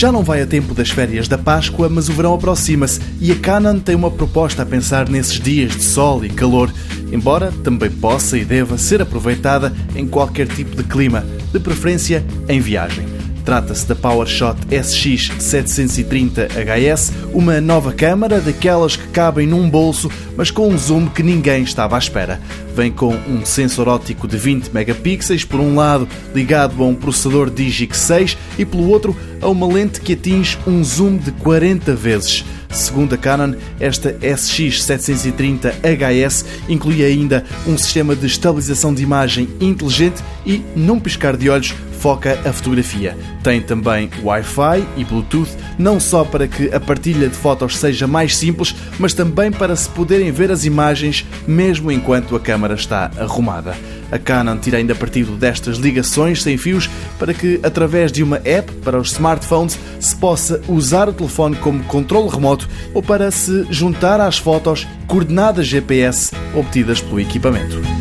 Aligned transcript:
Já 0.00 0.10
não 0.10 0.24
vai 0.24 0.40
a 0.40 0.46
tempo 0.46 0.72
das 0.72 0.88
férias 0.88 1.28
da 1.28 1.36
Páscoa, 1.36 1.86
mas 1.86 2.08
o 2.08 2.14
verão 2.14 2.32
aproxima-se 2.32 2.98
e 3.20 3.30
a 3.32 3.36
Canon 3.36 3.78
tem 3.78 3.94
uma 3.94 4.10
proposta 4.10 4.62
a 4.62 4.66
pensar 4.66 5.10
nesses 5.10 5.38
dias 5.38 5.76
de 5.76 5.82
sol 5.82 6.24
e 6.24 6.30
calor, 6.30 6.72
embora 7.12 7.52
também 7.62 7.90
possa 7.90 8.38
e 8.38 8.42
deva 8.42 8.78
ser 8.78 9.02
aproveitada 9.02 9.70
em 9.94 10.08
qualquer 10.08 10.48
tipo 10.48 10.74
de 10.74 10.84
clima, 10.84 11.22
de 11.52 11.60
preferência 11.60 12.24
em 12.48 12.60
viagem. 12.60 13.09
Trata-se 13.44 13.86
da 13.86 13.94
PowerShot 13.94 14.58
SX730HS, 14.70 17.12
uma 17.32 17.60
nova 17.60 17.92
câmara 17.92 18.40
daquelas 18.40 18.96
que 18.96 19.08
cabem 19.08 19.46
num 19.46 19.68
bolso, 19.68 20.10
mas 20.36 20.50
com 20.50 20.68
um 20.68 20.78
zoom 20.78 21.06
que 21.06 21.22
ninguém 21.22 21.62
estava 21.62 21.96
à 21.96 21.98
espera. 21.98 22.40
Vem 22.74 22.92
com 22.92 23.14
um 23.14 23.44
sensor 23.44 23.88
óptico 23.88 24.28
de 24.28 24.36
20 24.36 24.68
megapixels, 24.68 25.44
por 25.44 25.60
um 25.60 25.74
lado 25.74 26.08
ligado 26.34 26.82
a 26.82 26.86
um 26.86 26.94
processador 26.94 27.50
Digic 27.50 27.96
6 27.96 28.36
e 28.58 28.64
pelo 28.64 28.88
outro 28.88 29.16
a 29.40 29.48
uma 29.48 29.66
lente 29.66 30.00
que 30.00 30.12
atinge 30.12 30.58
um 30.66 30.84
zoom 30.84 31.16
de 31.16 31.32
40 31.32 31.94
vezes. 31.94 32.44
Segundo 32.70 33.14
a 33.14 33.18
Canon, 33.18 33.54
esta 33.78 34.14
SX730HS 34.14 36.46
inclui 36.68 37.04
ainda 37.04 37.44
um 37.66 37.76
sistema 37.76 38.14
de 38.14 38.26
estabilização 38.26 38.94
de 38.94 39.02
imagem 39.02 39.48
inteligente 39.60 40.22
e, 40.46 40.64
num 40.76 41.00
piscar 41.00 41.36
de 41.36 41.50
olhos, 41.50 41.74
foca 42.00 42.40
a 42.48 42.52
fotografia. 42.52 43.16
Tem 43.42 43.60
também 43.60 44.10
Wi-Fi 44.22 44.84
e 44.96 45.04
Bluetooth, 45.04 45.50
não 45.78 46.00
só 46.00 46.24
para 46.24 46.48
que 46.48 46.74
a 46.74 46.80
partilha 46.80 47.28
de 47.28 47.34
fotos 47.34 47.76
seja 47.76 48.06
mais 48.06 48.36
simples, 48.36 48.74
mas 48.98 49.12
também 49.12 49.52
para 49.52 49.76
se 49.76 49.88
poderem 49.90 50.32
ver 50.32 50.50
as 50.50 50.64
imagens 50.64 51.26
mesmo 51.46 51.92
enquanto 51.92 52.34
a 52.34 52.40
câmara 52.40 52.74
está 52.74 53.10
arrumada. 53.18 53.76
A 54.10 54.18
Canon 54.18 54.58
tira 54.58 54.78
ainda 54.78 54.94
partido 54.94 55.36
destas 55.36 55.78
ligações 55.78 56.42
sem 56.42 56.56
fios 56.56 56.88
para 57.18 57.32
que, 57.34 57.60
através 57.62 58.10
de 58.10 58.22
uma 58.22 58.40
app 58.44 58.72
para 58.84 58.98
os 58.98 59.12
smartphones, 59.12 59.78
se 59.98 60.16
possa 60.16 60.60
usar 60.68 61.08
o 61.08 61.12
telefone 61.12 61.56
como 61.56 61.84
controle 61.84 62.28
remoto 62.28 62.68
ou 62.94 63.02
para 63.02 63.30
se 63.30 63.66
juntar 63.70 64.20
às 64.20 64.38
fotos 64.38 64.86
coordenadas 65.06 65.66
GPS 65.66 66.32
obtidas 66.54 67.00
pelo 67.00 67.20
equipamento. 67.20 67.99